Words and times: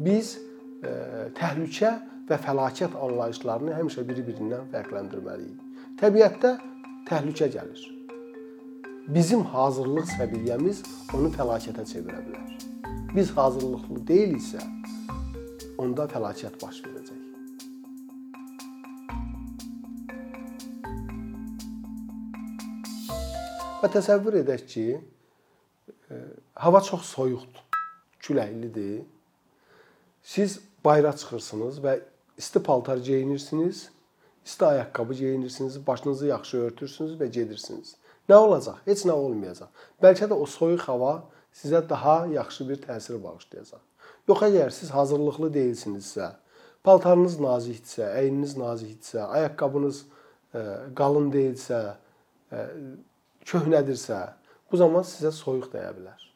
biz 0.00 0.36
e, 0.82 0.90
təhlükə 1.36 1.92
və 2.28 2.38
fəlakət 2.40 2.96
anlayışlarını 2.96 3.76
həmişə 3.76 4.04
biri-birindən 4.08 4.70
fərqləndirməliyik. 4.72 5.86
Təbiətdə 6.00 6.54
təhlükə 7.08 7.50
gəlir. 7.52 7.82
Bizim 9.10 9.42
hazırlıq 9.52 10.08
səviyyəmiz 10.14 10.84
onu 11.18 11.32
fəlakətə 11.34 11.84
çevirə 11.92 12.20
bilər. 12.26 12.66
Biz 13.10 13.32
hazırlıqlı 13.36 14.04
deyiliksə, 14.06 14.62
onda 15.82 16.06
fəlakət 16.12 16.60
baş 16.62 16.82
verəcək. 16.86 17.18
Və 23.80 23.88
təsəvvür 23.88 24.42
edək 24.42 24.66
ki, 24.68 24.84
e, 26.12 26.16
hava 26.62 26.80
çox 26.84 27.08
soyuqdur, 27.16 27.80
küləklidir. 28.20 29.00
Siz 30.22 30.60
bayıra 30.84 31.12
çıxırsınız 31.16 31.80
və 31.84 31.98
isti 32.38 32.62
paltar 32.62 32.96
geyinirsiniz, 32.96 33.88
isti 34.44 34.64
ayaqqabı 34.64 35.14
geyinirsiniz, 35.14 35.86
başınızı 35.86 36.26
yaxşı 36.26 36.58
örtürsünüz 36.58 37.20
və 37.20 37.26
gedirsiniz. 37.26 37.96
Nə 38.28 38.36
olacaq? 38.36 38.78
Heç 38.86 39.04
nə 39.08 39.12
olmayacaq. 39.16 39.68
Bəlkə 40.02 40.28
də 40.30 40.36
o 40.36 40.46
soyuq 40.46 40.84
hava 40.86 41.14
sizə 41.56 41.82
daha 41.88 42.26
yaxşı 42.26 42.68
bir 42.68 42.82
təsir 42.84 43.18
bağışlayacaq. 43.22 43.82
Yox 44.28 44.44
əgər 44.46 44.70
siz 44.70 44.92
hazırlıqlı 44.94 45.50
deyilsinizsə, 45.56 46.30
paltarınız 46.86 47.38
nazikdirsə, 47.42 48.06
əyniniz 48.20 48.56
nazikdirsə, 48.60 49.24
ayaqqabınız 49.26 50.02
e, 50.54 50.62
qalın 50.96 51.32
deyilsə, 51.34 51.80
e, 52.52 52.66
köhnədirsə, 53.50 54.20
bu 54.70 54.78
zaman 54.84 55.06
sizə 55.06 55.32
soyuq 55.34 55.72
dəyə 55.72 55.90
bilər. 55.96 56.29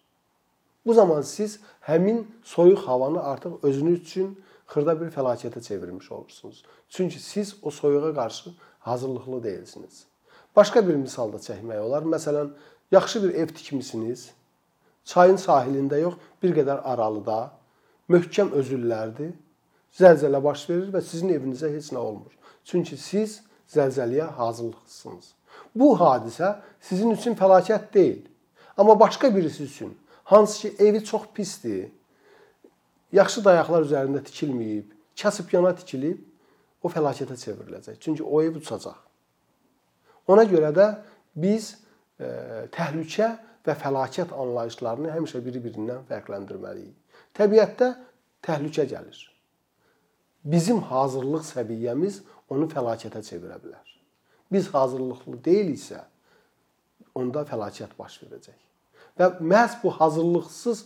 Bu 0.87 0.95
zaman 0.95 1.23
siz 1.23 1.61
həmin 1.81 2.27
soyuq 2.43 2.79
havanı 2.87 3.23
artıq 3.23 3.51
özünüz 3.63 4.01
üçün 4.01 4.45
xırda 4.69 5.01
bir 5.01 5.11
fəlakətə 5.11 5.63
çevirmiş 5.63 6.13
olursunuz. 6.13 6.65
Çünki 6.89 7.21
siz 7.21 7.57
o 7.63 7.71
soyuğa 7.71 8.15
qarşı 8.15 8.51
hazırlıqlı 8.79 9.45
deyilsiniz. 9.45 10.05
Başqa 10.57 10.89
bir 10.89 10.95
misal 10.95 11.33
da 11.33 11.37
çəkmək 11.37 11.81
olar. 11.81 12.03
Məsələn, 12.03 12.51
yaxşı 12.93 13.23
bir 13.23 13.35
ev 13.35 13.47
tikmisiniz. 13.47 14.31
Çayın 15.05 15.37
sahilində 15.37 16.01
yox, 16.01 16.15
bir 16.43 16.55
qədər 16.57 16.81
aralıda 16.81 17.51
möhkəm 18.09 18.53
özüllərdir. 18.61 19.33
Zəlzələ 19.95 20.43
baş 20.45 20.69
verir 20.71 20.93
və 20.95 21.03
sizin 21.03 21.33
evinizə 21.35 21.71
heç 21.75 21.93
nə 21.95 21.99
olmur. 21.99 22.33
Çünki 22.65 22.97
siz 22.97 23.41
zəlzələyə 23.71 24.31
hazırlıqlısınız. 24.39 25.35
Bu 25.75 25.93
hadisə 25.99 26.55
sizin 26.81 27.11
üçün 27.11 27.35
fəlakət 27.35 27.93
deyil. 27.95 28.23
Amma 28.77 29.01
başqa 29.01 29.37
birisi 29.37 29.63
üçün, 29.65 29.95
hansı 30.25 30.61
ki 30.61 30.85
evi 30.85 31.05
çox 31.05 31.29
pisdir, 31.35 31.89
yaxşı 33.13 33.45
dayaqlar 33.45 33.87
üzərində 33.87 34.23
tikilməyib, 34.25 34.91
kasıb 35.21 35.53
yana 35.55 35.75
tikilib, 35.77 36.21
o 36.85 36.91
fəlakətə 36.93 37.37
çevriləcək. 37.41 38.01
Çünki 38.01 38.23
o 38.23 38.43
ev 38.43 38.59
uçacaq. 38.61 38.99
Ona 40.29 40.45
görə 40.49 40.73
də 40.77 40.89
biz 41.37 41.71
e, 42.21 42.29
təhlükə 42.75 43.31
və 43.65 43.77
fəlakət 43.81 44.35
anlayışlarını 44.37 45.13
həmişə 45.15 45.41
biri-birindən 45.45 46.05
fərqləndirməliyik. 46.11 47.17
Təbiətdə 47.37 47.95
təhlükə 48.45 48.85
gəlir. 48.91 49.25
Bizim 50.45 50.85
hazırlıq 50.91 51.49
səviyyəmiz 51.49 52.21
onu 52.53 52.69
fəlakətə 52.69 53.25
çevirə 53.25 53.57
bilər 53.63 53.95
biz 54.55 54.69
hazırlıqlı 54.75 55.41
deyiliksə, 55.45 56.01
onda 57.15 57.45
fəlakət 57.49 57.97
baş 57.99 58.21
verəcək. 58.23 58.59
Və 59.19 59.31
məhz 59.39 59.79
bu 59.83 59.93
hazırlıqsız 59.95 60.85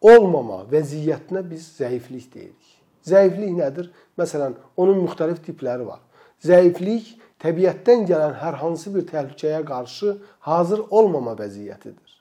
olmama 0.00 0.64
vəziyyətinə 0.72 1.42
biz 1.50 1.70
zəiflik 1.78 2.28
deyirik. 2.34 2.76
Zəiflik 3.06 3.54
nədir? 3.56 3.88
Məsələn, 4.20 4.56
onun 4.76 5.00
müxtəlif 5.06 5.40
tipləri 5.44 5.86
var. 5.88 6.02
Zəiflik 6.44 7.14
təbiətdən 7.40 8.04
gələn 8.08 8.36
hər 8.42 8.60
hansı 8.60 8.92
bir 8.94 9.06
təhlükəyə 9.08 9.62
qarşı 9.68 10.16
hazır 10.46 10.84
olmama 10.90 11.32
vəziyyətidir. 11.38 12.16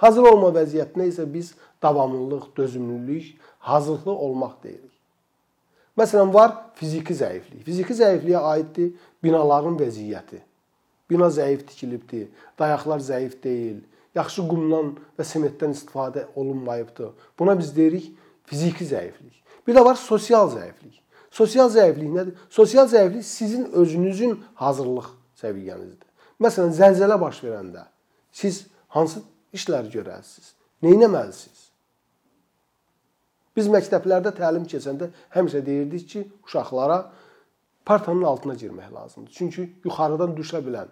Hazır 0.00 0.30
olma 0.32 0.48
vəziyyətinə 0.56 1.10
isə 1.10 1.26
biz 1.28 1.52
davamlılıq, 1.82 2.56
dözümlülük, 2.56 3.34
hazırlıqlı 3.58 4.12
olmaq 4.12 4.62
deyirik. 4.62 4.96
Məsələn, 5.98 6.32
var 6.32 6.54
fiziki 6.78 7.12
zəiflik. 7.12 7.64
Fiziki 7.66 7.96
zəifliyə 7.98 8.40
aiddir 8.54 8.94
binaların 9.22 9.76
vəziyyəti. 9.76 10.40
Bina 11.10 11.26
zəif 11.26 11.64
tikilibdir, 11.66 12.28
dayaqlar 12.58 13.02
zəif 13.02 13.36
deyil, 13.42 13.80
yaxşı 14.14 14.46
qumdan 14.50 14.92
və 15.18 15.26
sementdən 15.26 15.74
istifadə 15.74 16.26
olunmayıbdır. 16.36 17.12
Buna 17.38 17.58
biz 17.58 17.74
deyirik 17.76 18.10
fiziki 18.46 18.86
zəiflik. 18.86 19.36
Bir 19.66 19.76
də 19.76 19.84
var 19.84 19.98
sosial 19.98 20.50
zəiflik. 20.54 21.00
Sosial 21.30 21.70
zəiflik 21.70 22.10
nədir? 22.14 22.36
Sosial 22.50 22.88
zəiflik 22.90 23.26
sizin 23.26 23.66
özünüzün 23.72 24.38
hazırlıq 24.54 25.10
səviyyənizdir. 25.42 26.06
Məsələn, 26.40 26.72
zəlzələ 26.74 27.18
baş 27.20 27.42
verəndə 27.44 27.84
siz 28.32 28.64
hansı 28.94 29.22
işləri 29.54 29.92
görərsiniz? 29.92 30.54
Nə 30.82 30.94
etməlisiniz? 30.96 31.66
Biz 33.56 33.68
məktəblərdə 33.74 34.32
təlim 34.38 34.64
keçəndə 34.70 35.10
həmişə 35.34 35.60
deyirdik 35.66 36.06
ki, 36.08 36.22
uşaqlara 36.46 37.02
partanın 37.84 38.22
altına 38.22 38.54
girmək 38.54 38.92
lazımdır. 38.94 39.32
Çünki 39.34 39.66
yuxarıdan 39.84 40.32
düşə 40.38 40.62
bilən 40.64 40.88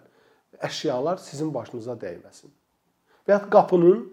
əşyalar 0.57 1.19
sizin 1.23 1.53
başınıza 1.53 1.95
dəyməsin. 2.01 2.51
Və 3.27 3.35
ya 3.35 3.41
qapının 3.49 4.05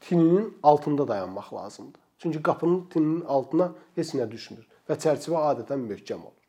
tininin 0.00 0.58
altında 0.62 1.08
dayanmaq 1.08 1.52
lazımdır. 1.54 2.00
Çünki 2.18 2.42
qapının 2.42 2.86
tininin 2.92 3.24
altına 3.24 3.72
heç 3.96 4.14
nə 4.18 4.30
düşmür 4.30 4.66
və 4.88 4.96
çərçivə 5.02 5.42
adətən 5.52 5.84
möhkəm 5.90 6.22
olur. 6.22 6.46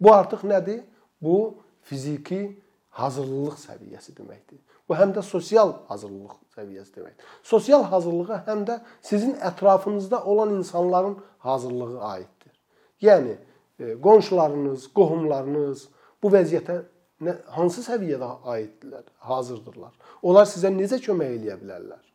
Bu 0.00 0.14
artıq 0.14 0.44
nədir? 0.48 0.82
Bu 1.22 1.62
fiziki 1.82 2.62
hazırlıq 2.90 3.58
səviyyəsi 3.60 4.14
deməkdir. 4.16 4.60
Bu 4.88 4.96
həm 4.98 5.12
də 5.14 5.22
sosial 5.22 5.72
hazırlıq 5.88 6.32
səviyyəsi 6.56 6.94
deməkdir. 6.96 7.26
Sosial 7.42 7.84
hazırlığa 7.92 8.40
həm 8.48 8.64
də 8.68 8.80
sizin 9.02 9.36
ətrafınızda 9.50 10.24
olan 10.24 10.54
insanların 10.56 11.18
hazırlığı 11.38 12.00
aiddir. 12.00 12.54
Yəni 13.00 13.36
e, 13.78 14.00
qonşularınız, 14.00 14.88
qohumlarınız 14.94 15.88
bu 16.22 16.32
vəziyyətə 16.34 16.82
nə, 17.24 17.36
hansı 17.56 17.84
səviyyədə 17.86 18.28
aiddirlər, 18.54 19.08
hazırdırlar? 19.28 19.96
Onlar 20.22 20.48
sizə 20.48 20.72
necə 20.74 21.00
kömək 21.04 21.36
eləyə 21.38 21.58
bilərlər? 21.60 22.06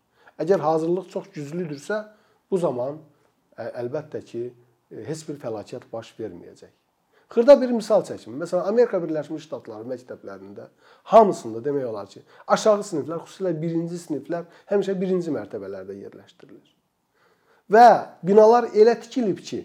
Əgər 0.42 0.64
hazırlıq 0.64 1.12
çox 1.14 1.30
güclüdürsə, 1.36 2.02
bu 2.52 2.60
zaman 2.62 2.98
əlbəttə 3.58 4.22
ki, 4.26 4.48
e, 4.92 5.04
heç 5.08 5.24
bir 5.30 5.40
fəlakət 5.42 5.88
baş 5.92 6.14
verməyəcək. 6.20 6.74
Xırda 7.32 7.56
bir 7.62 7.72
misal 7.74 8.04
çəkim. 8.06 8.36
Məsələn, 8.38 8.68
Amerika 8.70 9.00
Birləşmiş 9.02 9.48
Ştatları 9.48 9.88
məktəblərində 9.90 10.68
hamısında 11.12 11.64
demək 11.66 11.88
olar 11.90 12.10
ki, 12.12 12.22
aşağı 12.48 12.84
siniflər, 12.86 13.24
xüsusilə 13.26 13.54
1-ci 13.62 14.02
siniflər 14.04 14.46
həmişə 14.70 14.94
1-ci 15.02 15.34
mərtəbələrdə 15.34 15.96
yerləşdirilir. 16.04 16.68
Və 17.72 17.88
binalar 18.22 18.70
elə 18.78 18.94
tikilib 19.02 19.42
ki, 19.42 19.64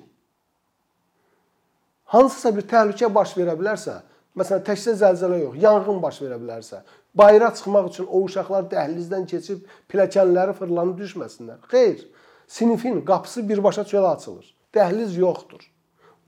hansısa 2.14 2.54
bir 2.56 2.64
təhlükə 2.70 3.10
baş 3.12 3.36
verə 3.36 3.58
bilərsə, 3.60 4.00
məsələn, 4.38 4.64
təkcə 4.66 4.94
zəlzələ 5.00 5.40
yox, 5.44 5.58
yanğın 5.62 6.00
baş 6.02 6.20
verə 6.24 6.38
bilərsə, 6.42 6.82
bayıra 7.14 7.50
çıxmaq 7.54 7.90
üçün 7.90 8.06
o 8.06 8.22
uşaqlar 8.26 8.68
dəhlizdən 8.70 9.26
keçib 9.30 9.66
pilləkənləri 9.90 10.54
fırlanıb 10.58 11.00
düşməsinlər. 11.02 11.58
Xeyr, 11.72 12.04
sinifin 12.46 13.02
qapısı 13.06 13.48
birbaşa 13.48 13.82
çölə 13.82 14.14
açılır. 14.16 14.46
Dəhliz 14.74 15.18
yoxdur. 15.18 15.64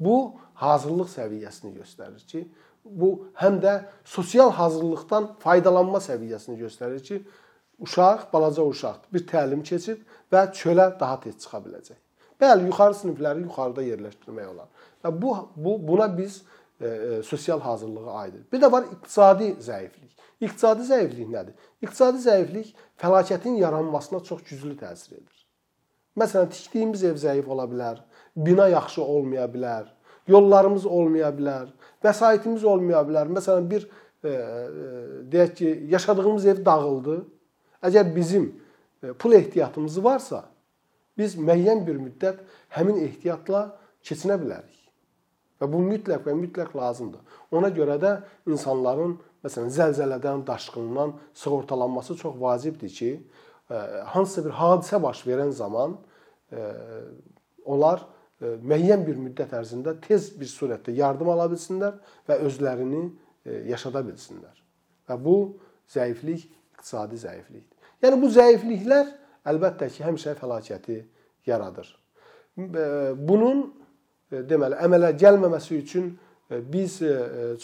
Bu 0.01 0.35
hazırlıq 0.55 1.11
səviyyəsini 1.15 1.77
göstərir 1.79 2.27
ki, 2.27 2.47
bu 2.85 3.11
həm 3.39 3.61
də 3.63 3.75
sosial 4.05 4.51
hazırlıqdan 4.59 5.33
faydalanma 5.43 6.03
səviyyəsini 6.03 6.59
göstərir 6.59 7.03
ki, 7.03 7.23
uşaq, 7.79 8.33
balaca 8.33 8.63
uşaq 8.63 9.13
bir 9.15 9.27
təlim 9.27 9.63
keçib 9.63 10.03
və 10.33 10.49
çölə 10.59 10.89
daha 11.01 11.21
tez 11.21 11.39
çıxa 11.45 11.63
biləcək. 11.67 11.99
Bəli, 12.43 12.67
yuxarı 12.67 12.99
sinifləri 12.99 13.45
yuxarıda 13.47 13.83
yerləşdirmək 13.87 14.47
olar. 14.51 14.69
Və 15.05 15.11
bu, 15.23 15.35
bu 15.55 15.77
buna 15.89 16.09
biz 16.19 16.43
sosial 17.25 17.61
hazırlığa 17.61 18.13
aiddir. 18.13 18.47
Bir 18.53 18.61
də 18.61 18.73
var 18.73 18.85
iqtisadi 18.93 19.53
zəiflik. 19.63 20.17
İqtisadi 20.41 20.87
zəiflik 20.89 21.29
nədir? 21.31 21.55
İqtisadi 21.83 22.19
zəiflik 22.25 22.75
fəlakətin 22.99 23.61
yaranmasına 23.61 24.21
çox 24.27 24.43
güclü 24.49 24.75
təsir 24.81 25.15
edir. 25.21 25.43
Məsələn, 26.19 26.51
tikdiyimiz 26.53 27.05
ev 27.09 27.17
zəif 27.17 27.49
ola 27.49 27.65
bilər, 27.71 28.01
bina 28.37 28.67
yaxşı 28.69 29.03
olmaya 29.03 29.47
bilər, 29.53 29.87
yollarımız 30.29 30.87
olmaya 30.87 31.31
bilər, 31.37 31.71
vəsaitimiz 32.05 32.65
olmaya 32.69 33.01
bilər. 33.09 33.31
Məsələn, 33.39 33.71
bir 33.71 33.87
e, 33.87 34.29
e, 34.29 34.35
deyək 35.33 35.55
ki, 35.61 35.71
yaşadığımız 35.95 36.47
ev 36.53 36.65
dağıldı. 36.65 37.17
Əgər 37.83 38.13
bizim 38.17 38.51
e, 39.03 39.13
pul 39.13 39.39
ehtiyatımız 39.39 40.03
varsa, 40.05 40.45
biz 41.19 41.39
müəyyən 41.39 41.87
bir 41.87 41.97
müddət 42.03 42.45
həmin 42.77 43.01
ehtiyatla 43.07 43.65
keçinə 44.05 44.37
bilərik. 44.43 44.82
Və 45.63 45.69
bu 45.71 45.79
mütləq 45.87 46.25
və 46.27 46.35
mütləq 46.35 46.75
lazımdır. 46.75 47.23
Ona 47.55 47.71
görə 47.71 47.95
də 48.03 48.17
insanların 48.51 49.15
məsələn 49.47 49.71
zəlzələdən, 49.77 50.43
daşqından 50.47 51.15
sığortalanması 51.39 52.17
çox 52.19 52.35
vacibdir 52.41 52.91
ki, 52.91 53.13
e, 53.71 53.75
hansısa 54.15 54.45
bir 54.49 54.57
hadisə 54.59 55.03
baş 55.03 55.23
verən 55.29 55.55
zaman 55.55 56.01
onlar 57.65 58.03
müəyyən 58.43 59.07
bir 59.07 59.17
müddət 59.17 59.55
ərzində 59.57 59.95
tez 60.05 60.27
bir 60.37 60.51
surətdə 60.51 60.93
yardım 60.99 61.31
ala 61.33 61.47
bilsinlər 61.49 61.95
və 62.29 62.39
özlərini 62.45 63.07
yaşada 63.71 64.03
bilsinlər. 64.05 64.55
Və 65.09 65.17
bu 65.25 65.37
zəiflik 65.91 66.45
iqtisadi 66.75 67.21
zəiflikdir. 67.23 67.79
Yəni 68.03 68.19
bu 68.23 68.31
zəifliklər 68.35 69.13
əlbəttə 69.49 69.89
ki, 69.95 70.03
həmişə 70.07 70.35
fəlakəti 70.41 70.99
yaradır. 71.47 71.89
Bunun 72.57 73.65
deməli 74.33 74.79
əmələ 74.85 75.13
gəlməməsi 75.21 75.79
üçün 75.83 76.13
biz 76.73 76.99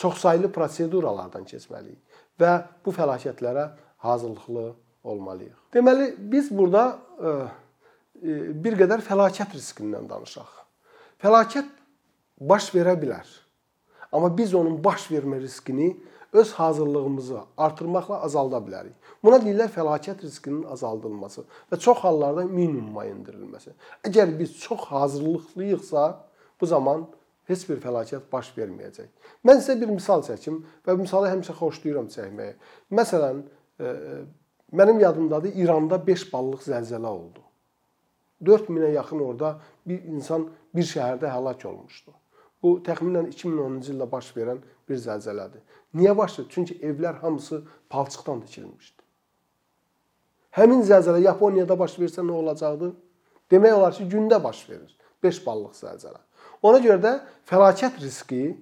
çoxsaylı 0.01 0.51
proseduralardan 0.53 1.45
keçməliyik 1.49 2.21
və 2.41 2.53
bu 2.85 2.95
fəlakətlərə 2.95 3.69
hazırlıqlı 4.05 4.67
olmalıyıq. 5.05 5.57
Deməli 5.75 6.13
biz 6.19 6.51
burada 6.55 7.01
bir 8.19 8.79
qədər 8.79 9.03
fəlakət 9.05 9.57
riskindən 9.57 10.09
danışaq. 10.11 10.49
Fəlakət 11.23 11.69
baş 12.41 12.71
verə 12.75 12.95
bilər. 12.99 13.27
Amma 14.13 14.31
biz 14.37 14.55
onun 14.55 14.79
baş 14.85 15.11
vermə 15.13 15.41
riskini 15.43 15.97
öz 16.33 16.53
hazırlığımızı 16.53 17.41
artırmaqla 17.57 18.21
azalda 18.23 18.61
bilərik. 18.65 18.95
Buna 19.25 19.39
deyirlər 19.43 19.71
fəlakət 19.73 20.23
riskinin 20.23 20.65
azaldılması 20.71 21.45
və 21.73 21.79
çox 21.81 21.99
hallarda 22.05 22.45
minimuma 22.45 23.07
endirilməsi. 23.09 23.73
Əgər 24.05 24.35
biz 24.39 24.57
çox 24.61 24.81
hazırlıqlıyıqsa, 24.93 26.05
bu 26.61 26.67
zaman 26.67 27.07
heç 27.49 27.65
bir 27.69 27.81
fəlakət 27.83 28.29
baş 28.33 28.53
verməyəcək. 28.57 29.09
Mən 29.47 29.63
sizə 29.63 29.79
bir 29.81 29.91
misal 29.93 30.23
çəkim 30.27 30.61
və 30.87 30.95
bu 30.95 31.07
misalı 31.07 31.31
həmişə 31.33 31.57
xoşlayıram 31.59 32.11
çəkməyi. 32.13 32.55
Məsələn, 32.93 33.43
mənim 34.73 35.01
yadımdadır 35.01 35.57
İranda 35.57 36.01
5 36.07 36.33
ballıq 36.33 36.67
zəlzələ 36.69 37.07
oldu. 37.07 37.43
4000-ə 38.45 38.93
yaxın 38.93 39.21
orada 39.21 39.59
bir 39.87 40.05
insan 40.05 40.49
bir 40.75 40.87
şəhərdə 40.87 41.31
həlak 41.33 41.67
olmuşdu. 41.67 42.13
Bu 42.63 42.79
təxminən 42.87 43.31
2010-cu 43.33 43.95
ildə 43.95 44.07
baş 44.11 44.31
verən 44.37 44.61
bir 44.89 44.99
zəlzələdir. 44.99 45.63
Niyə 45.95 46.15
baş 46.17 46.39
verdi? 46.39 46.49
Çünki 46.53 46.79
evlər 46.85 47.21
hamısı 47.23 47.63
palçıqdan 47.91 48.41
tikilmişdi. 48.41 49.03
Həmin 50.59 50.83
zəlzələ 50.87 51.23
Yaponiyada 51.23 51.79
baş 51.79 51.99
versə 52.03 52.25
nə 52.27 52.35
olacaqdı? 52.35 52.93
Demək 53.51 53.75
olar 53.75 53.95
ki, 53.95 54.09
gündə 54.11 54.43
baş 54.45 54.65
verir. 54.71 54.97
5 55.23 55.47
ballıq 55.47 55.77
zəlzələ. 55.79 56.21
Ona 56.63 56.81
görə 56.83 56.99
də 57.03 57.13
fəlakət 57.49 58.01
riski 58.03 58.57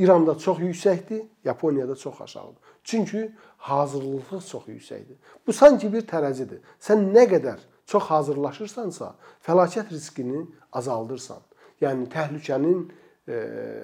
İranda 0.00 0.38
çox 0.38 0.58
yüksəkdir, 0.58 1.26
Yaponiyada 1.44 1.96
çox 1.96 2.20
aşağıdır. 2.20 2.56
Çünki 2.84 3.32
hazırlıq 3.56 4.30
çox 4.48 4.68
yüksəkdir. 4.68 5.16
Bu 5.46 5.52
sanki 5.52 5.92
bir 5.92 6.06
tərəzidir. 6.08 6.62
Sən 6.80 7.10
nə 7.12 7.26
qədər 7.28 7.58
çox 7.86 8.02
hazırlaşırsansa, 8.08 9.14
fəlakət 9.46 9.90
riskini 9.92 10.46
azaldırsan. 10.72 11.42
Yəni 11.80 12.08
təhlükənin 12.12 12.80
e, 13.28 13.36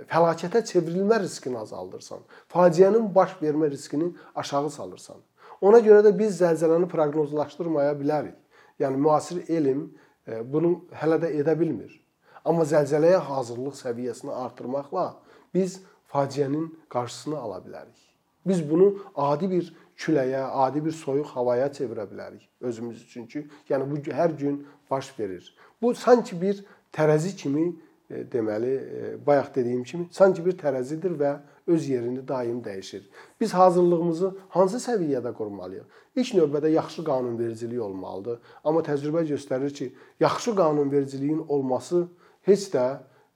fəlakətə 0.09 0.63
çevrilmə 0.65 1.21
riskini 1.21 1.59
azaldırsan. 1.59 2.25
Faciənin 2.53 3.13
baş 3.15 3.37
vermə 3.43 3.71
riskini 3.71 4.13
aşağı 4.35 4.71
salırsan. 4.71 5.21
Ona 5.61 5.83
görə 5.85 6.01
də 6.07 6.15
biz 6.19 6.41
zəlzələni 6.41 6.89
proqnozlaşdırmaya 6.89 7.93
bilərik. 8.01 8.37
Yəni 8.81 8.97
müasir 8.97 9.45
elm 9.49 9.91
e, 10.27 10.41
bunu 10.53 10.79
hələ 11.03 11.21
də 11.21 11.33
edə 11.43 11.59
bilmir. 11.61 12.06
Amma 12.47 12.63
zəlzələyə 12.63 13.19
hazırlıq 13.27 13.75
səviyyəsini 13.75 14.33
artırmaqla 14.33 15.07
biz 15.55 15.81
faciənin 16.13 16.69
qarşısını 16.89 17.39
ala 17.39 17.59
bilərik. 17.65 17.99
Biz 18.47 18.63
bunu 18.71 18.93
adi 19.17 19.51
bir 19.51 19.73
küləyə, 19.99 20.45
adi 20.65 20.85
bir 20.85 20.95
soyuq 20.95 21.33
havaya 21.35 21.67
çevirə 21.67 22.07
bilərik 22.11 22.47
özümüz 22.61 23.03
üçün 23.03 23.27
ki, 23.27 23.47
yəni 23.69 23.89
bu 23.91 23.99
hər 24.15 24.37
gün 24.39 24.67
baş 24.91 25.19
verir. 25.19 25.55
Bu 25.83 25.95
sanki 25.95 26.41
bir 26.41 26.63
tərəzi 26.93 27.35
kimi 27.37 27.67
e, 28.11 28.23
deməli, 28.33 28.75
e, 28.77 29.27
bayaq 29.27 29.55
dediyim 29.55 29.85
kimi, 29.85 30.09
sanki 30.13 30.45
bir 30.45 30.57
tərəzidir 30.61 31.17
və 31.19 31.37
öz 31.67 31.89
yerini 31.89 32.29
daim 32.29 32.61
dəyişir. 32.63 33.03
Biz 33.41 33.55
hazırlığımızı 33.55 34.31
hansı 34.49 34.79
səviyyədə 34.85 35.33
qurmalıyıq? 35.35 35.87
İlk 36.17 36.35
növbədə 36.39 36.71
yaxşı 36.71 37.05
qanunvericilik 37.05 37.83
olmalıdır. 37.83 38.39
Amma 38.65 38.85
təcrübə 38.87 39.27
göstərir 39.27 39.73
ki, 39.75 39.93
yaxşı 40.21 40.55
qanunvericiliyin 40.57 41.45
olması 41.49 42.07
heç 42.47 42.69
də 42.75 42.87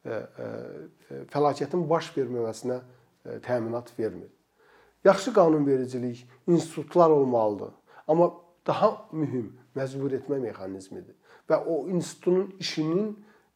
e, 0.04 0.20
fəlakətin 1.32 1.86
baş 1.90 2.12
verməməsinə 2.16 2.80
təminat 3.44 3.90
vermir. 3.98 4.30
Yaxşı 5.04 5.32
qanunvericilik, 5.34 6.28
institutlar 6.46 7.10
olmalıdır. 7.10 7.72
Amma 8.08 8.32
daha 8.66 9.08
mühüm 9.12 9.52
məcbur 9.76 10.12
etmə 10.18 10.40
mexanizmidir 10.42 11.16
və 11.50 11.58
o 11.66 11.88
institutun 11.90 12.54
işinin 12.62 13.10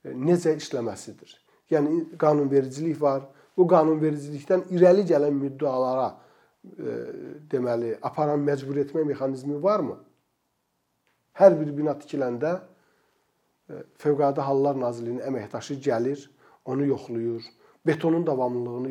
e, 0.05 0.11
necə 0.11 0.55
işləməsidir. 0.59 1.31
Yəni 1.71 2.17
qanunvericilik 2.19 3.01
var. 3.01 3.23
Bu 3.57 3.69
qanunvericilikdən 3.71 4.67
irəli 4.75 5.05
gələn 5.07 5.37
müddəalara 5.39 6.09
e, 6.11 6.95
deməli 7.53 7.95
aparan 8.03 8.43
məcbur 8.43 8.81
etmə 8.83 9.05
mexanizmi 9.07 9.61
varmı? 9.63 10.01
Hər 11.39 11.55
bir 11.61 11.71
bina 11.77 11.95
tikiləndə 11.99 12.55
e, 12.57 12.63
Fövqəladə 13.99 14.45
Hallar 14.45 14.77
Nazirliyinin 14.81 15.25
əməkdaşı 15.25 15.79
gəlir, 15.81 16.27
onu 16.65 16.87
yoxlayır, 16.87 17.45
betonun 17.87 18.27
davamlılığını 18.27 18.91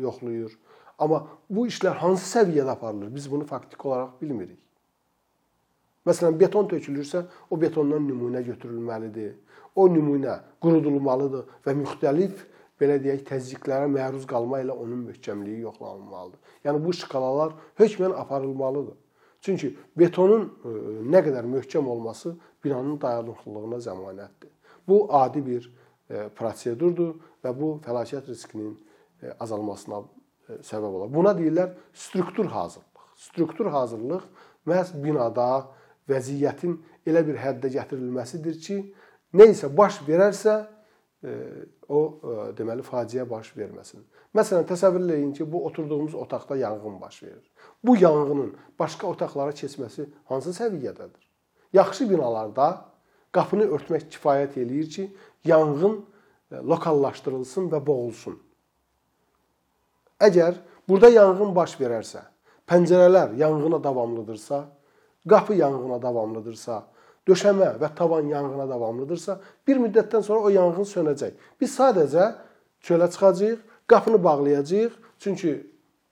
yoxlayır 0.00 0.58
Amma 0.98 1.24
bu 1.50 1.66
işlər 1.66 1.96
hansı 1.98 2.26
səviyyədə 2.38 2.76
aparılır? 2.76 3.14
Biz 3.14 3.30
bunu 3.30 3.46
faktiki 3.46 3.88
olaraq 3.88 4.20
bilmirik. 4.20 4.58
Məsələn, 6.06 6.36
beton 6.38 6.68
tökülürsə, 6.70 7.24
o 7.50 7.60
betondan 7.60 8.04
nümunə 8.06 8.44
götürülməlidir. 8.46 9.32
O 9.74 9.88
nümunə 9.90 10.36
qurudulmalıdır 10.62 11.48
və 11.66 11.74
müxtəlif 11.80 12.44
belə 12.80 13.00
deyək 13.02 13.24
təzyiqlərə 13.30 13.88
məruz 13.90 14.26
qalma 14.30 14.60
ilə 14.62 14.76
onun 14.76 15.06
möhkəmliyi 15.08 15.64
yoxlanılmalıdır. 15.64 16.38
Yəni 16.68 16.84
bu 16.84 16.92
şkalalar 16.92 17.56
hökmən 17.80 18.14
aparılmalıdır. 18.20 18.94
Çünki 19.40 19.74
betonun 19.98 20.46
e, 20.46 20.74
nə 21.10 21.24
qədər 21.26 21.48
möhkəm 21.56 21.88
olması 21.90 22.36
binanın 22.64 23.00
dayanıqlılığına 23.00 23.80
zəmanətdir. 23.86 24.52
Bu 24.88 25.06
adi 25.14 25.44
bir 25.46 25.68
e, 26.10 26.28
prosedurdur 26.36 27.14
və 27.44 27.54
bu 27.60 27.78
fəlakət 27.84 28.28
riskinin 28.32 28.74
e, 29.22 29.32
azalmasına 29.40 30.02
səbəb 30.64 30.90
ola. 30.90 31.08
Buna 31.14 31.32
deyirlər 31.36 31.72
struktur 31.92 32.46
hazırlıq. 32.52 33.08
Struktur 33.16 33.70
hazırlıq 33.72 34.26
məhz 34.68 34.92
binada 35.04 35.48
vəziyyətin 36.10 36.76
elə 37.08 37.24
bir 37.26 37.40
həddə 37.40 37.70
gətirilməsidir 37.78 38.60
ki, 38.60 38.78
nə 39.32 39.48
isə 39.52 39.70
baş 39.72 40.02
verərsə 40.08 40.56
o 41.88 42.00
deməli 42.56 42.84
faciə 42.84 43.24
baş 43.28 43.54
verməsin. 43.56 44.02
Məsələn, 44.36 44.66
təsəvvür 44.68 45.04
eləyin 45.06 45.32
ki, 45.36 45.46
bu 45.52 45.64
oturduğumuz 45.66 46.14
otaqda 46.14 46.56
yanğın 46.56 47.00
baş 47.00 47.22
verir. 47.22 47.52
Bu 47.84 47.96
yanğının 47.96 48.54
başqa 48.78 49.06
otaqlara 49.06 49.54
keçməsi 49.56 50.08
hansı 50.28 50.52
səviyyədədir? 50.58 51.23
Yaxşı 51.74 52.06
binalarda 52.10 52.68
qapını 53.34 53.66
örtmək 53.74 54.06
kifayət 54.14 54.58
eləyir 54.62 54.88
ki, 54.94 55.08
yanğın 55.44 55.96
lokallaşdırılsın 56.70 57.66
və 57.72 57.80
boğulsun. 57.86 58.38
Əgər 60.22 60.60
burada 60.88 61.10
yanğın 61.10 61.50
baş 61.56 61.74
verərsə, 61.80 62.22
pəncərələr 62.70 63.34
yanğına 63.40 63.82
davamlıdırsa, 63.84 64.64
qapı 65.28 65.58
yanğına 65.58 65.98
davamlıdırsa, 66.02 66.80
döşəmə 67.26 67.74
və 67.82 67.90
tavan 67.98 68.30
yanğına 68.30 68.68
davamlıdırsa, 68.70 69.40
bir 69.66 69.80
müddətdən 69.82 70.22
sonra 70.22 70.46
o 70.46 70.54
yanğın 70.54 70.86
sönəcək. 70.88 71.32
Biz 71.60 71.78
sadəcə 71.78 72.34
çölə 72.86 73.10
çıxacağıq, 73.10 73.58
qapını 73.86 74.24
bağlayacağıq, 74.24 74.92
çünki 75.18 75.56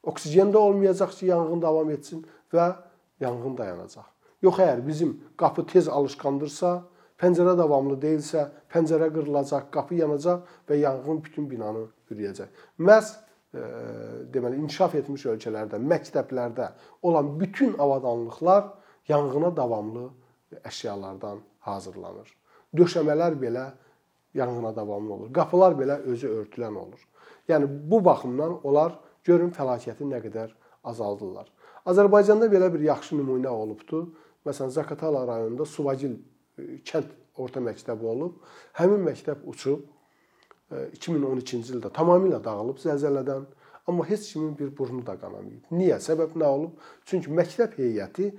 oksigen 0.02 0.50
də 0.52 0.57
olmayacaq 0.57 1.14
ki, 1.19 1.26
yanğın 1.26 1.62
davam 1.62 1.90
etsin 1.90 2.26
və 2.52 2.73
yanğın 3.21 3.59
dayanacaq. 3.59 4.12
Yox 4.43 4.59
əgər 4.59 4.83
bizim 4.87 5.13
qapı 5.39 5.65
tez 5.71 5.89
alışqandırsa, 5.89 6.73
pəncərə 7.21 7.55
davamlı 7.59 7.99
deyilsə, 8.03 8.49
pəncərə 8.73 9.13
qırılacaq, 9.15 9.69
qapı 9.75 10.01
yanacaq 10.01 10.49
və 10.69 10.81
yanğın 10.83 11.21
bütün 11.25 11.51
binanı 11.51 11.85
bürüyəcək. 12.11 12.51
Məhz 12.83 13.15
deməli 14.33 14.59
inkişaf 14.63 14.97
etmiş 15.03 15.27
ölkələrdə, 15.35 15.79
məktəblərdə 15.79 16.71
olan 17.03 17.35
bütün 17.41 17.77
avadanlıqlar 17.79 18.73
yanğına 19.09 19.57
davamlı 19.57 20.09
əşyalardan 20.65 21.43
hazırlanır. 21.69 22.29
Döşəmələr 22.75 23.37
belə 23.41 23.67
yanğına 24.35 24.77
davamlı 24.77 25.13
olur. 25.13 25.33
Qapılar 25.33 25.77
belə 25.77 26.01
özü 26.09 26.31
örtülən 26.41 26.77
olur. 26.79 27.01
Yəni 27.49 27.69
bu 27.91 28.05
baxımdan 28.05 28.59
onlar 28.65 28.97
görün 29.25 29.53
fəlakəti 29.53 30.09
nə 30.09 30.23
qədər 30.25 30.55
azaldırlar. 30.85 31.51
Azərbaycanda 31.87 32.49
belə 32.51 32.73
bir 32.73 32.81
yaxşı 32.89 33.17
nümunə 33.19 33.49
olubdu. 33.49 34.07
Məsələn, 34.47 34.71
Zakatala 34.75 35.27
rayonunda 35.29 35.67
Suvagil 35.69 36.17
e, 36.59 36.79
kənd 36.89 37.11
orta 37.41 37.63
məktəbi 37.65 38.07
olub. 38.09 38.39
Həmin 38.79 39.05
məktəb 39.07 39.45
uçub 39.49 39.85
2012-ci 40.73 41.75
ildə 41.75 41.91
tamamilə 41.93 42.39
dağılıb 42.45 42.79
zəlzələdən, 42.81 43.45
amma 43.89 44.07
heç 44.09 44.31
kimin 44.33 44.55
bir 44.59 44.71
burnu 44.77 45.03
da 45.07 45.19
qanamayıb. 45.21 45.67
Niyə? 45.75 45.99
Səbəb 46.01 46.37
nə 46.39 46.49
olub? 46.49 46.79
Çünki 47.09 47.33
məktəb 47.35 47.77
heyəti 47.79 48.31
e, 48.31 48.35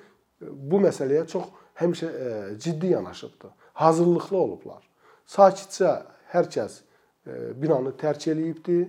bu 0.50 0.82
məsələyə 0.84 1.28
çox 1.30 1.52
həmişə 1.80 2.10
e, 2.10 2.32
ciddi 2.60 2.94
yanaşıbdı. 2.96 3.54
hazırlıqlı 3.74 4.38
olublar. 4.38 4.84
Sakitcə 5.26 5.94
hər 6.34 6.50
kəs 6.54 6.82
e, 7.26 7.54
binanı 7.58 7.96
tərk 7.98 8.28
eləyibdi 8.30 8.84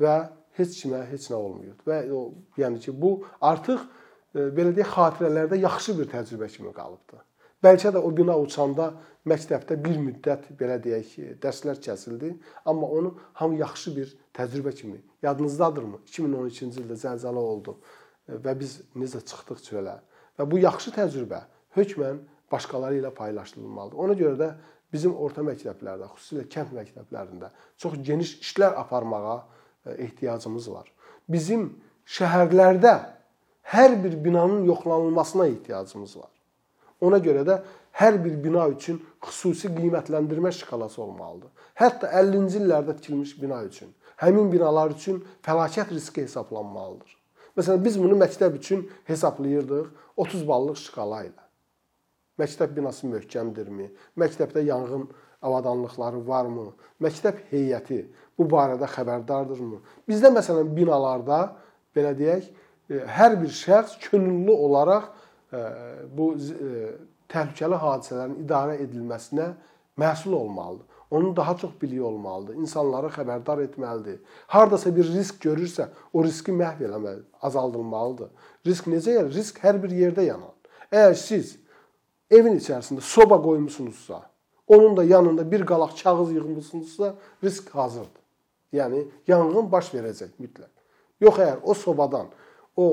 və 0.00 0.14
heç 0.56 0.78
kimə 0.82 1.02
heç 1.10 1.28
nə 1.30 1.36
olmayıb. 1.36 1.82
Və 1.86 1.98
o 2.12 2.32
yəni 2.56 2.80
ki, 2.80 2.94
bu 3.02 3.24
artıq 3.40 3.80
e, 3.80 4.01
belə 4.34 4.72
deyək 4.76 4.94
xatirələrdə 4.96 5.60
yaxşı 5.60 5.96
bir 5.98 6.08
təcrübə 6.12 6.48
kimi 6.52 6.72
qalıbdı. 6.76 7.20
Bəlkə 7.62 7.92
də 7.94 8.00
o 8.02 8.10
bina 8.10 8.34
uçanda 8.38 8.88
məktəbdə 9.28 9.76
bir 9.84 9.98
müddət 10.02 10.48
belə 10.58 10.80
deyək 10.82 11.10
ki, 11.14 11.26
dərslər 11.42 11.78
kəsildi, 11.84 12.32
amma 12.66 12.88
onu 12.90 13.12
hamı 13.38 13.60
yaxşı 13.60 13.94
bir 13.96 14.14
təcrübə 14.34 14.72
kimi 14.74 14.98
yadınızdadırmı? 15.22 16.00
2012-ci 16.10 16.82
ildə 16.82 16.98
zəlzələ 17.04 17.44
oldu 17.52 17.76
e, 17.76 18.40
və 18.42 18.56
biz 18.58 18.80
necə 18.98 19.22
çıxdıq 19.22 19.62
çölə. 19.68 20.00
Və 20.40 20.48
bu 20.50 20.58
yaxşı 20.64 20.94
təcrübə 20.96 21.44
hökmən 21.76 22.18
başqaları 22.52 22.98
ilə 22.98 23.14
paylaşılmalıdır. 23.14 23.98
Ona 24.08 24.18
görə 24.18 24.34
də 24.40 24.50
bizim 24.92 25.14
orta 25.14 25.44
məktəblərdə, 25.46 26.10
xüsusilə 26.16 26.48
kənd 26.50 26.74
məktəblərində 26.80 27.52
çox 27.78 27.94
geniş 28.02 28.40
işlər 28.42 28.74
aparmağa 28.82 29.38
e, 29.38 30.00
ehtiyacımız 30.08 30.70
var. 30.72 30.90
Bizim 31.30 31.76
şəhərlərdə 32.10 32.96
hər 33.62 33.96
bir 34.04 34.24
binanın 34.24 34.64
yoxlanılmasına 34.64 35.46
ehtiyacımız 35.46 36.16
var. 36.16 36.30
Ona 37.00 37.18
görə 37.18 37.42
də 37.46 37.58
hər 37.98 38.18
bir 38.24 38.36
bina 38.44 38.66
üçün 38.70 39.00
xüsusi 39.22 39.70
qiymətləndirmə 39.74 40.52
şkalası 40.58 41.02
olmalıdır. 41.02 41.50
Hətta 41.78 42.10
50-ci 42.20 42.60
illərdə 42.62 42.96
tikilmiş 42.98 43.34
bina 43.42 43.62
üçün, 43.66 43.90
həmin 44.22 44.52
binalar 44.52 44.94
üçün 44.94 45.22
fəlakət 45.44 45.92
riski 45.94 46.24
hesablanmalıdır. 46.26 47.18
Məsələn, 47.58 47.82
biz 47.84 47.98
bunu 48.00 48.16
məktəb 48.16 48.56
üçün 48.56 48.86
hesablayırdıq 49.04 49.90
30 50.16 50.46
ballıq 50.48 50.78
şkala 50.86 51.24
ilə. 51.26 51.42
Məktəb 52.40 52.72
binası 52.76 53.10
möhkəmdirmi? 53.12 53.90
Məktəbdə 54.18 54.64
yanğın 54.64 55.08
avadanlıqları 55.42 56.22
varmı? 56.28 56.70
Məktəb 57.02 57.42
heyəti 57.50 58.06
bu 58.38 58.46
barədə 58.48 58.88
xəbərdardırmı? 58.94 59.82
Bizdə 60.08 60.32
məsələn 60.32 60.70
binalarda 60.76 61.42
belə 61.96 62.14
deyək, 62.16 62.48
hər 63.06 63.36
bir 63.42 63.52
şəxs 63.56 63.98
könüllü 64.08 64.52
olaraq 64.52 65.08
e, 65.52 65.60
bu 66.16 66.32
e, 66.36 66.86
təhlükəli 67.32 67.78
hadisələrin 67.80 68.40
idarə 68.44 68.78
edilməsinə 68.84 69.52
məsul 70.00 70.32
olmalıdır. 70.32 70.86
Onun 71.12 71.36
daha 71.36 71.56
çox 71.56 71.70
biliyi 71.82 72.02
olmalıdır. 72.02 72.54
İnsanları 72.54 73.10
xəbərdar 73.12 73.60
etməlidir. 73.66 74.20
Hardasa 74.46 74.96
bir 74.96 75.04
risk 75.12 75.42
görürsə, 75.44 75.90
o 76.12 76.24
riski 76.24 76.52
məhv 76.56 76.80
eləməli, 76.86 77.20
azaldılmalıdır. 77.42 78.30
Risk 78.66 78.88
necə 78.88 79.18
yəni? 79.18 79.34
Risk 79.34 79.60
hər 79.60 79.76
bir 79.82 79.92
yerdə 79.92 80.24
yanar. 80.24 80.54
Əgər 80.88 81.14
siz 81.20 81.58
evin 82.32 82.56
içərisində 82.56 83.04
soba 83.04 83.36
qoymusunuzsa, 83.44 84.22
onun 84.66 84.96
da 84.96 85.04
yanında 85.04 85.44
bir 85.50 85.66
qalaq 85.66 85.92
kağız 86.02 86.32
yığmısınızsa, 86.32 87.14
risk 87.44 87.74
hazırdır. 87.74 88.22
Yəni 88.72 89.04
yanğın 89.28 89.68
baş 89.72 89.92
verəcək 89.92 90.32
mütləq. 90.40 90.70
Yox 91.20 91.38
əgər 91.44 91.60
o 91.62 91.74
sobadan 91.74 92.32
o 92.76 92.86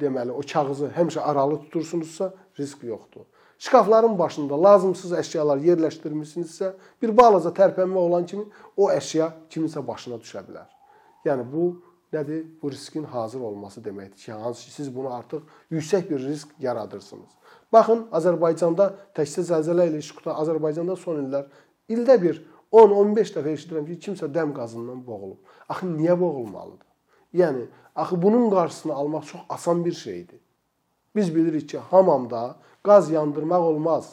deməli 0.00 0.32
o 0.32 0.42
kağızı 0.52 0.90
həmişə 0.96 1.20
aralı 1.20 1.60
tutursunuzsa, 1.66 2.32
risk 2.58 2.84
yoxdur. 2.84 3.26
Şkafların 3.58 4.18
başında 4.18 4.62
lazımsız 4.62 5.12
əşyalar 5.18 5.62
yerləşdirmisinizsə, 5.64 6.72
bir 7.02 7.14
balaca 7.16 7.50
tərpənmə 7.54 7.98
olan 7.98 8.26
kimi 8.26 8.44
o 8.76 8.90
əşya 8.92 9.30
kiminsə 9.50 9.82
başına 9.86 10.18
düşə 10.22 10.42
bilər. 10.46 10.68
Yəni 11.24 11.46
bu 11.52 11.68
nədir? 12.12 12.44
Bu 12.62 12.70
riskin 12.70 13.04
hazır 13.04 13.40
olması 13.40 13.80
deməkdir 13.80 14.24
ki, 14.24 14.32
hansı 14.32 14.70
siz 14.70 14.94
bunu 14.96 15.14
artıq 15.14 15.42
yüksək 15.70 16.10
bir 16.10 16.26
risk 16.28 16.48
yaradırsınız. 16.60 17.30
Baxın, 17.72 18.06
Azərbaycanda 18.12 18.90
təkcə 19.16 19.46
zəlzələ 19.50 19.88
ilə 19.90 20.02
iş 20.02 20.12
tutan 20.18 20.38
Azərbaycanda 20.42 20.96
son 20.96 21.22
illər 21.24 21.48
ildə 21.88 22.20
bir 22.22 22.42
10-15 22.72 23.34
dəfə 23.36 23.54
eşidirəm 23.58 23.86
ki, 23.90 24.00
kimsə 24.08 24.30
dəm 24.34 24.54
qazından 24.54 25.02
boğulub. 25.06 25.38
Axı 25.68 25.86
niyə 25.86 26.18
boğulmalıdır? 26.20 26.93
Yəni, 27.34 27.66
axı 27.96 28.22
bunun 28.22 28.50
qarşısını 28.50 28.94
almaq 28.94 29.22
çox 29.22 29.40
asan 29.48 29.84
bir 29.84 29.92
şeydir. 29.92 30.40
Biz 31.16 31.34
bilirik 31.34 31.68
ki, 31.68 31.78
hamamda 31.78 32.56
qaz 32.82 33.10
yandırmaq 33.10 33.62
olmaz. 33.62 34.12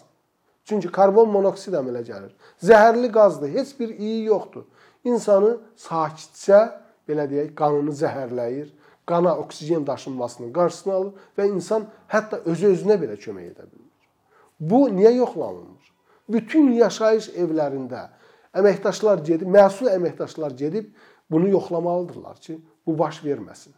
Çünki 0.65 0.91
karbon 0.91 1.29
monoksid 1.29 1.73
əmələ 1.73 2.03
gəlir. 2.05 2.33
Zəhərli 2.63 3.11
qazdır, 3.11 3.49
heç 3.49 3.79
bir 3.79 3.89
iyi 3.89 4.25
yoxdur. 4.25 4.63
İnsanı 5.03 5.57
sakitcə, 5.77 6.61
belə 7.09 7.25
deyək, 7.29 7.53
qanını 7.57 7.93
zəhərləyir, 7.97 8.69
qana 9.05 9.37
oksigen 9.37 9.87
daşınmasının 9.87 10.53
qarşısını 10.53 10.93
alır 10.93 11.13
və 11.37 11.47
insan 11.49 11.87
hətta 12.07 12.43
özü-özünə 12.45 12.99
belə 13.01 13.17
kömək 13.17 13.51
edə 13.51 13.65
bilmir. 13.65 14.09
Bu 14.59 14.87
niyə 14.89 15.15
yoxlanılmır? 15.17 15.93
Bütün 16.29 16.71
yaşayış 16.77 17.31
evlərində 17.35 18.07
əməkdaşlar 18.53 19.23
gedib, 19.25 19.49
məsul 19.49 19.89
əməkdaşlar 19.91 20.53
gedib 20.57 20.93
bunu 21.31 21.49
yoxlamalıdırlar 21.49 22.37
ki, 22.37 22.59
bu 22.87 22.97
baş 22.99 23.23
verməsin. 23.25 23.73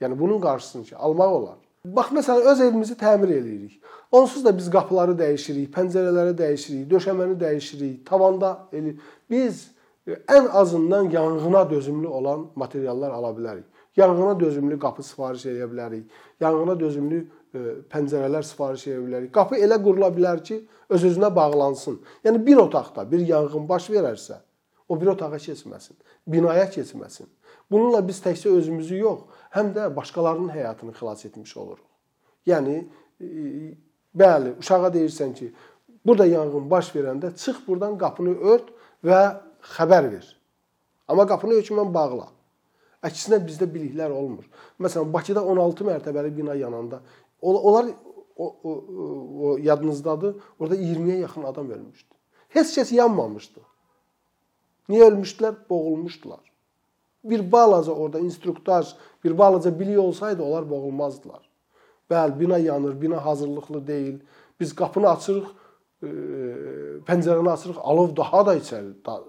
Yəni 0.00 0.18
bunun 0.18 0.40
qarşısını 0.40 0.84
ki, 0.84 0.96
almaq 0.96 1.32
olar. 1.40 1.56
Bax 1.84 2.12
məsələn 2.12 2.52
öz 2.52 2.60
evimizi 2.60 2.94
təmir 2.98 3.30
eləyirik. 3.32 3.80
Onsuz 4.12 4.44
da 4.44 4.52
biz 4.56 4.68
qapıları 4.70 5.14
dəyişirik, 5.18 5.70
pəncərələri 5.74 6.34
dəyişirik, 6.38 6.86
döşəməni 6.90 7.38
dəyişirik, 7.40 8.04
tavanda 8.06 8.50
elə 8.72 8.94
biz 9.30 9.68
ən 10.08 10.48
azından 10.48 11.10
yanğına 11.10 11.70
dözümlü 11.70 12.06
olan 12.06 12.46
materiallar 12.56 13.10
ala 13.10 13.28
bilərik. 13.28 13.64
Yanğına 13.96 14.40
dözümlü 14.40 14.78
qapı 14.78 15.02
sifariş 15.02 15.46
edə 15.46 15.70
bilərik. 15.72 16.04
Yanğına 16.40 16.80
dözümlü 16.80 17.18
e, 17.54 17.58
pəncərələr 17.92 18.42
sifariş 18.42 18.86
edə 18.86 19.00
bilərik. 19.06 19.32
Qapı 19.34 19.56
elə 19.56 19.80
qurula 19.82 20.10
bilər 20.14 20.42
ki, 20.44 20.60
öz-özünə 20.90 21.34
bağlansın. 21.36 21.98
Yəni 22.24 22.44
bir 22.46 22.62
otaqda 22.66 23.10
bir 23.10 23.26
yanğın 23.28 23.68
baş 23.68 23.90
verərsə, 23.90 24.38
o 24.88 25.00
bir 25.00 25.14
otağa 25.14 25.36
keçməsin, 25.36 25.96
binaya 26.26 26.68
keçməsin. 26.70 27.26
Bununla 27.70 28.00
biz 28.08 28.20
təkcə 28.24 28.50
özümüzü 28.56 28.96
yox, 29.02 29.24
həm 29.52 29.74
də 29.76 29.90
başqalarının 29.96 30.48
həyatını 30.54 30.94
xilas 30.96 31.24
etmiş 31.28 31.56
oluruq. 31.56 31.84
Yəni 32.48 32.78
e, 33.20 33.28
bəli, 34.16 34.54
uşağa 34.58 34.88
deyirsən 34.94 35.34
ki, 35.36 35.50
burada 36.06 36.26
yanğın 36.26 36.70
baş 36.70 36.94
verəndə 36.96 37.34
çıx 37.36 37.60
burdan 37.66 37.98
qapını 38.00 38.38
ört 38.54 38.72
və 39.04 39.20
xəbər 39.76 40.10
ver. 40.14 40.32
Amma 41.08 41.28
qapını 41.28 41.60
hökmən 41.60 41.92
bağla. 41.92 42.30
Əksinə 43.04 43.42
bizdə 43.44 43.68
biliklər 43.70 44.10
olmur. 44.10 44.48
Məsələn, 44.80 45.12
Bakıda 45.12 45.44
16 45.44 45.84
mərtəbəli 45.92 46.34
bina 46.36 46.56
yananda 46.58 47.02
onlar 47.40 47.92
o, 48.36 48.46
o, 48.64 48.72
o 49.44 49.56
yadınızdadır, 49.62 50.34
orada 50.58 50.76
20-yə 50.76 51.20
yaxın 51.20 51.44
adam 51.44 51.70
ölmüşdü. 51.70 52.14
Heç 52.48 52.74
kəs 52.78 52.94
yanmamışdı. 52.94 53.60
Niyə 54.88 55.10
ölmüşdülər? 55.12 55.54
Boğulmuşdular 55.70 56.48
bir 57.24 57.52
balaca 57.52 57.92
orada 57.92 58.18
instruktaj, 58.18 58.94
bir 59.24 59.38
balaca 59.38 59.80
bilik 59.80 59.98
olsaydı 59.98 60.42
onlar 60.42 60.70
boğulmazdılar. 60.70 61.48
Bəli, 62.10 62.40
bina 62.40 62.58
yanır, 62.58 63.00
bina 63.00 63.24
hazırlıqlı 63.24 63.86
deyil. 63.86 64.20
Biz 64.60 64.74
qapını 64.74 65.08
açırıq, 65.10 65.48
e, 66.02 66.08
pəncərəni 67.08 67.50
açırıq, 67.50 67.78
alov 67.78 68.16
daha 68.16 68.46
da 68.46 68.56
içəri 68.56 68.94
da, 69.06 69.20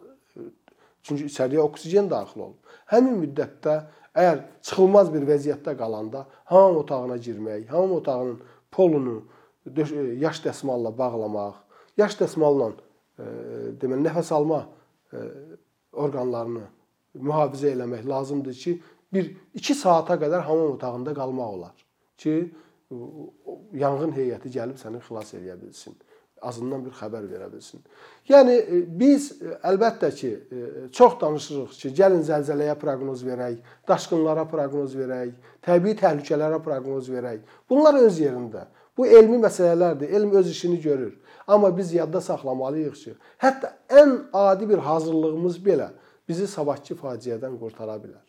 çünki 1.04 1.26
içəriyə 1.26 1.60
oksigen 1.60 2.10
daxil 2.10 2.46
olur. 2.46 2.78
Həmin 2.92 3.20
müddətdə 3.24 3.76
əgər 4.16 4.42
çıxılmaz 4.62 5.12
bir 5.14 5.28
vəziyyətdə 5.28 5.76
qalanda 5.78 6.26
hamam 6.52 6.78
otağına 6.84 7.18
girmək, 7.18 7.68
hamam 7.68 7.98
otağının 8.00 8.40
polunu 8.72 9.22
yaş 10.26 10.42
dəsmalla 10.46 10.96
bağlamaq, 10.98 11.60
yaş 11.98 12.18
dəsmalla 12.22 12.72
e, 13.20 13.26
deməli 13.82 14.08
nəfəs 14.08 14.34
alma 14.34 14.66
e, 15.14 15.18
orqanlarını 15.94 16.68
mühafizə 17.20 17.74
eləmək 17.76 18.08
lazımdır 18.10 18.58
ki, 18.64 18.80
bir 19.14 19.30
2 19.54 19.76
saata 19.76 20.18
qədər 20.22 20.46
hamam 20.46 20.76
otağında 20.76 21.14
qalmaq 21.18 21.56
olar 21.58 21.86
ki, 22.18 22.36
yanğın 23.74 24.14
heyəti 24.18 24.52
gəlib 24.54 24.80
səni 24.82 25.02
xilas 25.06 25.34
edə 25.38 25.58
bilsin. 25.62 25.98
Azından 26.42 26.86
bir 26.86 26.94
xəbər 26.96 27.26
verə 27.28 27.50
bilsin. 27.52 27.82
Yəni 28.30 28.54
e, 28.56 28.78
biz 29.00 29.26
e, 29.44 29.58
əlbəttə 29.68 30.10
ki, 30.16 30.30
e, 30.32 30.68
çox 30.96 31.18
danışırıq 31.22 31.74
ki, 31.82 31.92
gəlin 32.00 32.24
zəlzələyə 32.24 32.78
proqnoz 32.80 33.26
verək, 33.28 33.58
daşqınlara 33.90 34.46
proqnoz 34.48 34.96
verək, 34.96 35.34
təbii 35.68 35.98
təhlükələrə 36.00 36.62
proqnoz 36.64 37.10
verək. 37.12 37.44
Bunlar 37.70 38.00
öz 38.00 38.22
yerində. 38.24 38.70
Bu 38.98 39.08
elmi 39.08 39.42
məsələlərdir. 39.44 40.16
Elm 40.16 40.32
öz 40.36 40.50
işini 40.52 40.80
görür. 40.82 41.20
Amma 41.48 41.70
biz 41.78 41.94
yadda 41.94 42.22
saxlamalıyıq 42.22 42.96
ki, 43.04 43.14
hətta 43.44 43.74
ən 43.90 44.16
adi 44.34 44.70
bir 44.70 44.78
hazırlığımız 44.88 45.60
belə 45.66 45.90
bizi 46.30 46.46
sabahki 46.48 46.96
faciədən 47.02 47.56
qurtara 47.62 47.96
bilər. 48.04 48.28